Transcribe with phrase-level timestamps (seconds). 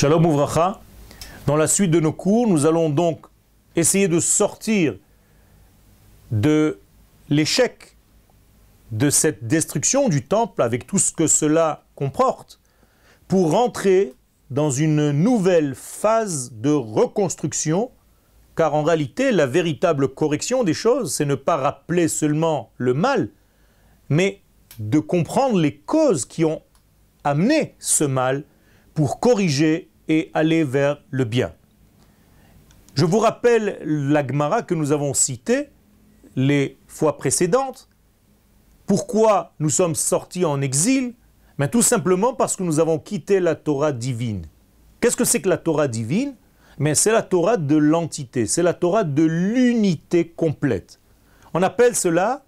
[0.00, 0.80] Shalom Ouvracha.
[1.46, 3.26] Dans la suite de nos cours, nous allons donc
[3.76, 4.96] essayer de sortir
[6.30, 6.80] de
[7.28, 7.98] l'échec
[8.92, 12.60] de cette destruction du temple avec tout ce que cela comporte
[13.28, 14.14] pour rentrer
[14.48, 17.90] dans une nouvelle phase de reconstruction
[18.56, 23.28] car en réalité la véritable correction des choses c'est ne pas rappeler seulement le mal
[24.08, 24.40] mais
[24.78, 26.62] de comprendre les causes qui ont
[27.22, 28.44] amené ce mal
[28.94, 31.52] pour corriger et aller vers le bien.
[32.96, 35.68] Je vous rappelle l'Agmara que nous avons cité
[36.34, 37.88] les fois précédentes.
[38.86, 41.14] Pourquoi nous sommes sortis en exil?
[41.58, 44.46] Mais Tout simplement parce que nous avons quitté la Torah divine.
[44.98, 46.34] Qu'est-ce que c'est que la Torah divine?
[46.78, 50.98] Mais c'est la Torah de l'entité, c'est la Torah de l'unité complète.
[51.54, 52.44] On appelle cela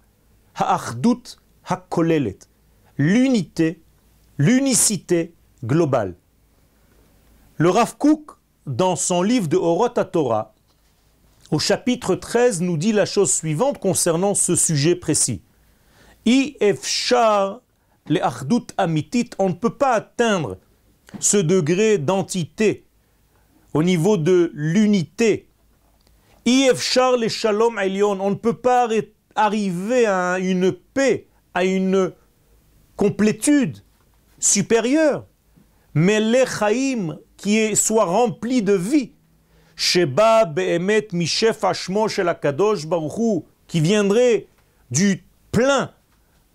[0.56, 2.38] Ha'achdut Ha'kolelet,
[2.98, 3.82] l'unité,
[4.37, 6.16] l'unicité globale.
[7.62, 8.33] Le Rav Kook,
[8.66, 10.52] dans son livre de Horot Torah,
[11.52, 15.43] au chapitre 13, nous dit la chose suivante concernant ce sujet précis.
[16.27, 17.60] I efshar
[18.09, 20.59] le achdut amitit, on ne peut pas atteindre
[21.21, 22.85] ce degré d'entité
[23.74, 25.47] au niveau de l'unité.
[26.45, 28.88] I efshar le shalom on ne peut pas
[29.37, 32.13] arriver à une paix, à une
[32.97, 33.79] complétude
[34.41, 35.26] supérieure.
[35.95, 39.12] Mais les chaim qui soit rempli de vie.
[39.76, 44.46] Sheba be'emet mishef ashmo shel akadosh baruchu, qui viendrait
[44.90, 45.93] du plein,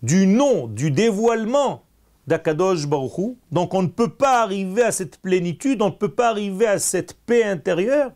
[0.02, 1.84] du nom, du dévoilement
[2.28, 3.38] d'Akadosh Baruchu.
[3.52, 6.78] Donc on ne peut pas arriver à cette plénitude, on ne peut pas arriver à
[6.78, 8.12] cette paix intérieure.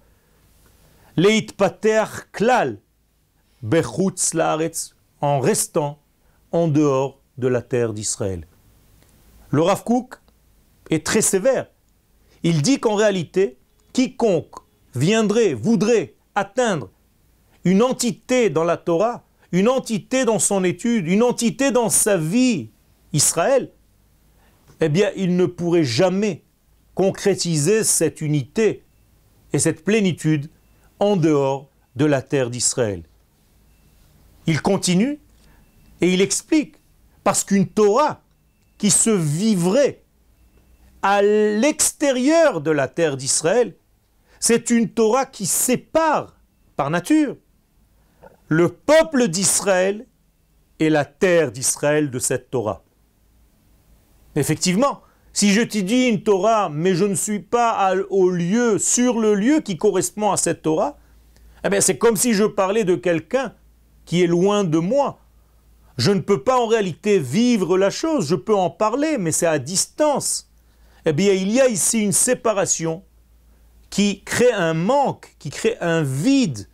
[1.15, 2.77] Leit pater klal
[3.63, 5.99] bechutz laaretz, en restant
[6.51, 8.45] en dehors de la terre d'Israël.
[9.49, 9.83] Le Rav
[10.91, 11.67] est très sévère.
[12.43, 13.57] Il dit qu'en réalité,
[13.93, 14.55] quiconque
[14.93, 16.89] viendrait, voudrait atteindre
[17.63, 22.69] une entité dans la Torah, une entité dans son étude, une entité dans sa vie,
[23.13, 23.71] Israël,
[24.79, 26.43] eh bien, il ne pourrait jamais
[26.95, 28.83] concrétiser cette unité
[29.53, 30.49] et cette plénitude
[30.99, 33.03] en dehors de la terre d'Israël.
[34.47, 35.19] Il continue
[35.99, 36.75] et il explique,
[37.23, 38.21] parce qu'une Torah
[38.77, 40.01] qui se vivrait
[41.01, 43.75] à l'extérieur de la terre d'Israël,
[44.39, 46.35] c'est une Torah qui sépare
[46.75, 47.35] par nature
[48.47, 50.05] le peuple d'Israël
[50.79, 52.83] et la terre d'Israël de cette Torah.
[54.35, 55.01] Effectivement,
[55.31, 59.35] si je te dis une Torah, mais je ne suis pas au lieu, sur le
[59.35, 60.97] lieu qui correspond à cette Torah,
[61.63, 63.53] eh c'est comme si je parlais de quelqu'un
[64.05, 65.19] qui est loin de moi.
[65.97, 69.45] Je ne peux pas en réalité vivre la chose, je peux en parler, mais c'est
[69.45, 70.50] à distance
[71.05, 73.03] eh bien il y a ici une séparation
[73.89, 76.67] qui crée un manque, qui crée un vide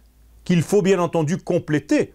[0.43, 2.13] qu'il faut bien entendu compléter.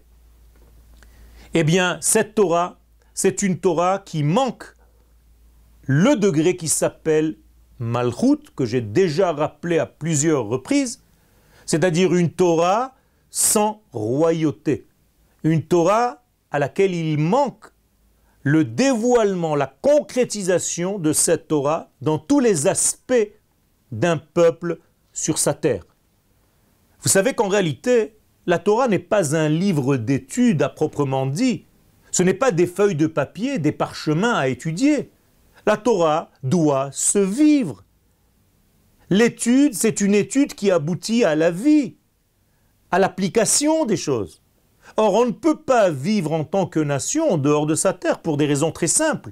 [1.53, 2.79] Eh bien cette Torah,
[3.13, 4.73] c'est une Torah qui manque
[5.83, 7.37] le degré qui s'appelle
[7.79, 11.01] Malchut, que j'ai déjà rappelé à plusieurs reprises,
[11.65, 12.95] c'est-à-dire une Torah
[13.29, 14.87] sans royauté,
[15.43, 17.72] une Torah à laquelle il manque
[18.43, 23.31] le dévoilement, la concrétisation de cette Torah dans tous les aspects
[23.91, 24.79] d'un peuple
[25.13, 25.85] sur sa terre.
[27.01, 31.65] Vous savez qu'en réalité, la Torah n'est pas un livre d'études à proprement dit.
[32.11, 35.09] Ce n'est pas des feuilles de papier, des parchemins à étudier.
[35.65, 37.83] La Torah doit se vivre.
[39.09, 41.95] L'étude, c'est une étude qui aboutit à la vie,
[42.91, 44.42] à l'application des choses.
[44.97, 48.19] Or, on ne peut pas vivre en tant que nation en dehors de sa terre
[48.19, 49.31] pour des raisons très simples.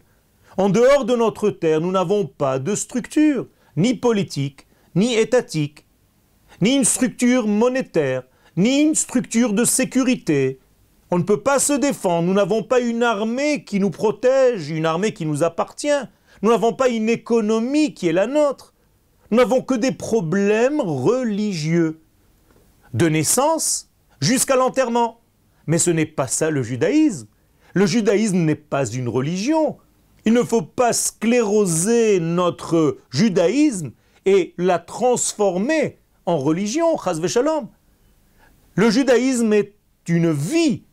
[0.57, 3.47] En dehors de notre terre, nous n'avons pas de structure,
[3.77, 5.85] ni politique, ni étatique,
[6.61, 8.23] ni une structure monétaire,
[8.57, 10.59] ni une structure de sécurité.
[11.09, 14.85] On ne peut pas se défendre, nous n'avons pas une armée qui nous protège, une
[14.85, 15.89] armée qui nous appartient.
[16.41, 18.73] Nous n'avons pas une économie qui est la nôtre.
[19.29, 22.01] Nous n'avons que des problèmes religieux,
[22.93, 23.89] de naissance
[24.19, 25.20] jusqu'à l'enterrement.
[25.71, 27.27] Mais ce n'est pas ça le judaïsme.
[27.73, 29.77] Le judaïsme n'est pas une religion.
[30.25, 33.91] Il ne faut pas scléroser notre judaïsme
[34.25, 36.97] et la transformer en religion.
[38.75, 39.73] Le judaïsme est
[40.09, 40.83] une vie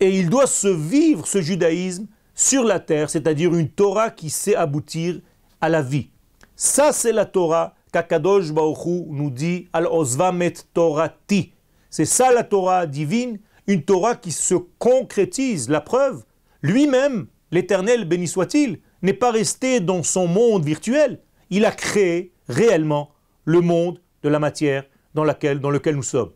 [0.00, 4.56] et il doit se vivre, ce judaïsme, sur la terre, c'est-à-dire une Torah qui sait
[4.56, 5.20] aboutir
[5.60, 6.08] à la vie.
[6.56, 11.52] Ça, c'est la Torah qu'Akadosh Baruch nous dit Al-Ozvamet Torati.
[11.90, 15.68] C'est ça la Torah divine une Torah qui se concrétise.
[15.68, 16.24] La preuve,
[16.62, 21.20] lui-même, l'Éternel béni soit-il, n'est pas resté dans son monde virtuel.
[21.50, 23.10] Il a créé réellement
[23.44, 24.84] le monde de la matière
[25.14, 26.32] dans, dans lequel nous sommes.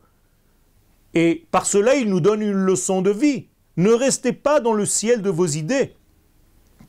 [1.14, 3.48] Et par cela, il nous donne une leçon de vie.
[3.76, 5.94] Ne restez pas dans le ciel de vos idées.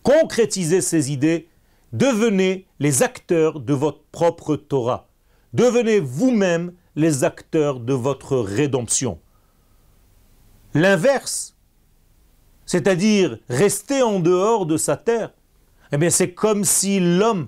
[0.04, 1.48] Concrétisez ces idées.
[1.94, 5.08] Devenez les acteurs de votre propre Torah.
[5.54, 9.20] Devenez vous-même les acteurs de votre rédemption.
[10.74, 11.56] L'inverse,
[12.66, 15.32] c'est-à-dire rester en dehors de sa terre,
[15.92, 17.48] eh bien c'est comme si l'homme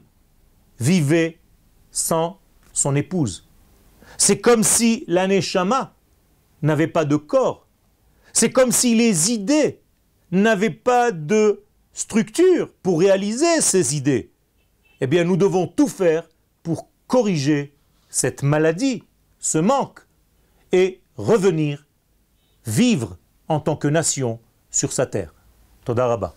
[0.80, 1.40] vivait
[1.92, 2.40] sans
[2.74, 3.48] son épouse.
[4.18, 5.94] C'est comme si l'aneshama
[6.62, 7.68] n'avait pas de corps.
[8.34, 9.82] C'est comme si les idées
[10.32, 11.64] n'avaient pas de
[11.94, 14.32] structure pour réaliser ces idées.
[15.02, 16.30] Eh bien, nous devons tout faire
[16.64, 17.76] pour corriger
[18.10, 19.04] cette maladie,
[19.40, 20.00] ce manque,
[20.72, 21.86] et revenir
[22.66, 23.18] vivre
[23.48, 25.34] en tant que nation sur sa terre.
[25.86, 26.36] Todaraba.